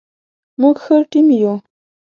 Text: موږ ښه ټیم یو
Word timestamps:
موږ 0.61 0.75
ښه 0.83 0.95
ټیم 1.11 1.27
یو 1.41 1.53